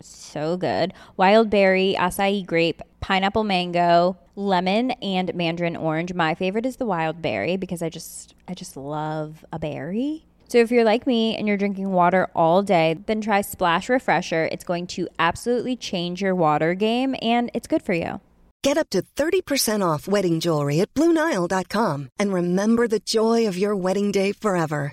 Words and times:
so 0.00 0.56
good 0.56 0.92
wild 1.16 1.50
berry, 1.50 1.94
acai 1.98 2.44
grape, 2.44 2.82
pineapple 3.00 3.44
mango, 3.44 4.16
lemon, 4.36 4.92
and 4.92 5.34
mandarin 5.34 5.76
orange. 5.76 6.14
My 6.14 6.34
favorite 6.34 6.66
is 6.66 6.76
the 6.76 6.86
wild 6.86 7.22
berry 7.22 7.56
because 7.56 7.82
I 7.82 7.88
just 7.88 8.34
I 8.48 8.54
just 8.54 8.76
love 8.76 9.44
a 9.52 9.58
berry. 9.58 10.24
So 10.48 10.58
if 10.58 10.70
you're 10.70 10.84
like 10.84 11.06
me 11.06 11.36
and 11.36 11.48
you're 11.48 11.56
drinking 11.56 11.90
water 11.90 12.28
all 12.34 12.62
day, 12.62 12.96
then 13.06 13.20
try 13.20 13.40
Splash 13.40 13.88
Refresher. 13.88 14.48
It's 14.52 14.64
going 14.64 14.86
to 14.88 15.08
absolutely 15.18 15.76
change 15.76 16.22
your 16.22 16.34
water 16.34 16.74
game 16.74 17.16
and 17.22 17.50
it's 17.54 17.66
good 17.66 17.82
for 17.82 17.94
you. 17.94 18.20
Get 18.62 18.78
up 18.78 18.88
to 18.90 19.02
30% 19.02 19.86
off 19.86 20.08
wedding 20.08 20.40
jewelry 20.40 20.80
at 20.80 20.94
BlueNile.com 20.94 22.08
and 22.18 22.32
remember 22.32 22.88
the 22.88 23.00
joy 23.00 23.46
of 23.46 23.58
your 23.58 23.76
wedding 23.76 24.10
day 24.12 24.32
forever. 24.32 24.92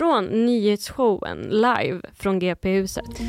från 0.00 0.24
nyhetsshowen 0.24 1.38
live 1.38 2.00
från 2.14 2.38
GP-huset. 2.38 3.20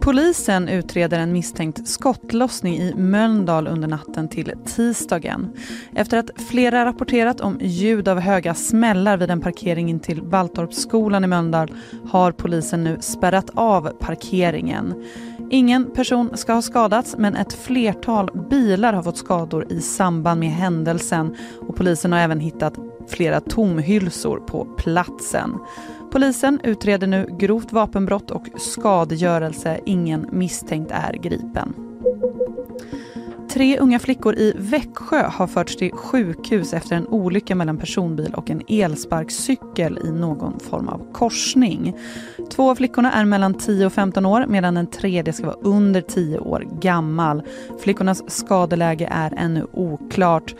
Polisen 0.00 0.68
utreder 0.68 1.18
en 1.18 1.32
misstänkt 1.32 1.88
skottlossning 1.88 2.76
i 2.76 2.94
Mölndal 2.94 3.66
under 3.66 3.88
natten 3.88 4.28
till 4.28 4.52
tisdagen. 4.66 5.52
Efter 5.94 6.18
att 6.18 6.30
flera 6.50 6.84
rapporterat 6.84 7.40
om 7.40 7.58
ljud 7.60 8.08
av 8.08 8.20
höga 8.20 8.54
smällar 8.54 9.16
vid 9.16 9.30
en 9.30 9.40
parkering 9.40 9.90
in 9.90 10.00
till 10.00 10.22
Valtorpsskolan 10.22 11.24
i 11.24 11.26
Mölndal 11.26 11.72
har 12.10 12.32
polisen 12.32 12.84
nu 12.84 12.98
spärrat 13.00 13.50
av 13.54 13.88
parkeringen. 13.88 15.04
Ingen 15.50 15.90
person 15.90 16.36
ska 16.36 16.52
ha 16.52 16.62
skadats 16.62 17.16
men 17.18 17.36
ett 17.36 17.52
flertal 17.52 18.30
bilar 18.50 18.92
har 18.92 19.02
fått 19.02 19.18
skador 19.18 19.72
i 19.72 19.80
samband 19.80 20.40
med 20.40 20.50
händelsen 20.50 21.36
och 21.68 21.76
polisen 21.76 22.12
har 22.12 22.18
även 22.18 22.40
hittat 22.40 22.74
flera 23.08 23.40
tomhylsor 23.40 24.38
på 24.38 24.64
platsen. 24.64 25.58
Polisen 26.14 26.60
utreder 26.64 27.06
nu 27.06 27.26
grovt 27.38 27.72
vapenbrott 27.72 28.30
och 28.30 28.48
skadegörelse. 28.56 29.80
Ingen 29.86 30.28
misstänkt 30.32 30.90
är 30.90 31.12
gripen. 31.12 31.93
Tre 33.54 33.78
unga 33.78 33.98
flickor 33.98 34.34
i 34.34 34.52
Växjö 34.56 35.22
har 35.22 35.46
förts 35.46 35.76
till 35.76 35.92
sjukhus 35.92 36.74
efter 36.74 36.96
en 36.96 37.06
olycka 37.06 37.54
mellan 37.54 37.78
personbil 37.78 38.34
och 38.34 38.50
en 38.50 38.62
elsparkcykel 38.68 39.98
i 40.04 40.10
någon 40.10 40.60
form 40.60 40.88
av 40.88 41.12
korsning. 41.12 41.96
Två 42.50 42.70
av 42.70 42.74
flickorna 42.74 43.12
är 43.12 43.24
mellan 43.24 43.54
10 43.54 43.86
och 43.86 43.92
15 43.92 44.26
år 44.26 44.46
medan 44.48 44.74
den 44.74 44.86
tredje 44.86 45.32
ska 45.32 45.46
vara 45.46 45.56
under 45.62 46.00
10 46.00 46.38
år 46.38 46.66
gammal. 46.80 47.42
Flickornas 47.82 48.30
skadeläge 48.30 49.08
är 49.10 49.34
ännu 49.36 49.66
oklart. 49.72 50.54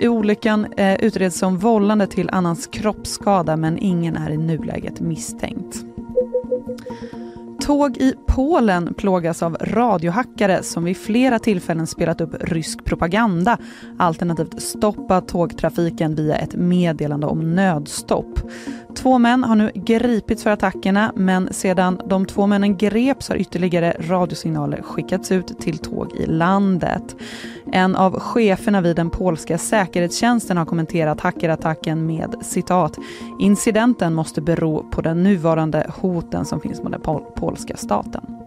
Olyckan 0.00 0.66
eh, 0.76 0.94
utreds 0.94 1.38
som 1.38 1.58
vållande 1.58 2.06
till 2.06 2.30
annans 2.30 2.66
kroppsskada 2.66 3.56
men 3.56 3.78
ingen 3.78 4.16
är 4.16 4.30
i 4.30 4.36
nuläget 4.36 5.00
misstänkt. 5.00 5.85
Tåg 7.66 7.96
i 7.96 8.14
Polen 8.26 8.94
plågas 8.94 9.42
av 9.42 9.56
radiohackare 9.60 10.62
som 10.62 10.84
vid 10.84 10.96
flera 10.96 11.38
tillfällen 11.38 11.86
spelat 11.86 12.20
upp 12.20 12.34
rysk 12.40 12.84
propaganda 12.84 13.58
alternativt 13.98 14.62
stoppat 14.62 15.28
tågtrafiken 15.28 16.14
via 16.14 16.36
ett 16.36 16.54
meddelande 16.54 17.26
om 17.26 17.54
nödstopp. 17.54 18.40
Två 19.06 19.18
män 19.18 19.44
har 19.44 19.56
nu 19.56 19.70
gripits 19.74 20.42
för 20.42 20.50
attackerna 20.50 21.12
men 21.16 21.52
sedan 21.52 22.00
de 22.06 22.26
två 22.26 22.46
männen 22.46 22.76
greps 22.76 23.28
har 23.28 23.36
ytterligare 23.36 23.96
radiosignaler 24.00 24.82
skickats 24.82 25.32
ut 25.32 25.60
till 25.60 25.78
tåg 25.78 26.12
i 26.12 26.26
landet. 26.26 27.16
En 27.72 27.96
av 27.96 28.20
cheferna 28.20 28.80
vid 28.80 28.96
den 28.96 29.10
polska 29.10 29.58
säkerhetstjänsten 29.58 30.56
har 30.56 30.64
kommenterat 30.64 31.20
hackerattacken 31.20 32.06
med 32.06 32.34
citat 32.42 32.98
“Incidenten 33.40 34.14
måste 34.14 34.40
bero 34.40 34.90
på 34.90 35.00
den 35.00 35.22
nuvarande 35.22 35.90
hoten 36.00 36.44
som 36.44 36.60
finns 36.60 36.82
mot 36.82 36.92
den 36.92 37.00
pol 37.00 37.22
polska 37.36 37.76
staten”. 37.76 38.45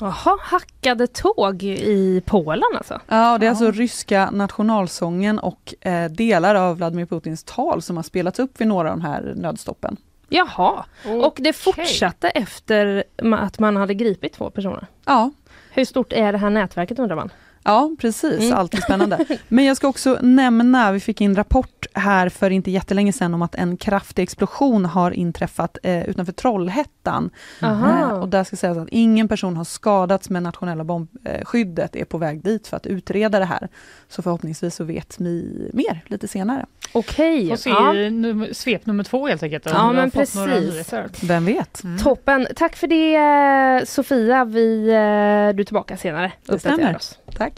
Jaha, 0.00 0.38
hackade 0.40 1.06
tåg 1.06 1.62
i 1.62 2.22
Polen 2.26 2.68
alltså? 2.76 3.00
Ja, 3.06 3.38
det 3.38 3.46
är 3.46 3.50
alltså 3.50 3.70
ryska 3.70 4.30
nationalsången 4.30 5.38
och 5.38 5.74
eh, 5.80 6.10
delar 6.10 6.54
av 6.54 6.76
Vladimir 6.76 7.06
Putins 7.06 7.44
tal 7.44 7.82
som 7.82 7.96
har 7.96 8.02
spelats 8.02 8.38
upp 8.38 8.60
vid 8.60 8.68
några 8.68 8.90
av 8.92 8.98
de 8.98 9.04
här 9.06 9.32
nödstoppen. 9.36 9.96
Jaha, 10.28 10.84
okay. 11.04 11.18
och 11.18 11.36
det 11.40 11.52
fortsatte 11.52 12.28
efter 12.28 13.04
att 13.32 13.58
man 13.58 13.76
hade 13.76 13.94
gripit 13.94 14.32
två 14.32 14.50
personer? 14.50 14.86
Ja. 15.04 15.30
Hur 15.70 15.84
stort 15.84 16.12
är 16.12 16.32
det 16.32 16.38
här 16.38 16.50
nätverket 16.50 16.98
undrar 16.98 17.16
man? 17.16 17.30
Ja, 17.68 17.90
precis. 17.98 18.40
Mm. 18.40 18.58
Alltid 18.58 18.82
spännande. 18.84 19.26
Men 19.48 19.64
jag 19.64 19.76
ska 19.76 19.88
också 19.88 20.18
nämna, 20.22 20.92
vi 20.92 21.00
fick 21.00 21.20
in 21.20 21.36
rapport 21.36 21.86
här 21.94 22.28
för 22.28 22.50
inte 22.50 22.70
jättelänge 22.70 23.12
sedan 23.12 23.34
om 23.34 23.42
att 23.42 23.54
en 23.54 23.76
kraftig 23.76 24.22
explosion 24.22 24.84
har 24.84 25.10
inträffat 25.10 25.78
eh, 25.82 26.08
utanför 26.08 26.32
Trollhättan. 26.32 27.30
Eh, 27.62 28.10
och 28.10 28.28
där 28.28 28.44
ska 28.44 28.56
sägas 28.56 28.78
att 28.78 28.88
ingen 28.90 29.28
person 29.28 29.56
har 29.56 29.64
skadats 29.64 30.30
men 30.30 30.42
nationella 30.42 30.84
bombskyddet 30.84 31.96
är 31.96 32.04
på 32.04 32.18
väg 32.18 32.42
dit 32.42 32.66
för 32.66 32.76
att 32.76 32.86
utreda 32.86 33.38
det 33.38 33.44
här. 33.44 33.68
Så 34.08 34.22
förhoppningsvis 34.22 34.74
så 34.74 34.84
vet 34.84 35.16
vi 35.20 35.70
mer 35.74 36.00
lite 36.06 36.28
senare. 36.28 36.66
Okej. 36.92 37.36
Okay. 37.36 37.48
Får 37.48 37.56
se 37.56 37.70
ja. 37.70 37.92
Num 38.10 38.46
svep 38.52 38.86
nummer 38.86 39.04
två 39.04 39.28
helt 39.28 39.42
enkelt. 39.42 39.66
Ja, 39.66 39.92
men 39.92 40.10
precis. 40.10 40.92
Vem 41.22 41.44
vet? 41.44 41.84
Mm. 41.84 41.98
Toppen. 41.98 42.46
Tack 42.56 42.76
för 42.76 42.86
det 42.86 43.88
Sofia. 43.88 44.44
Vi, 44.44 44.88
eh, 44.88 44.94
du 45.56 45.62
är 45.62 45.64
tillbaka 45.64 45.96
senare. 45.96 46.32
Det 46.46 46.58
stämmer. 46.58 46.96
Oss. 46.96 47.18
Tack. 47.36 47.57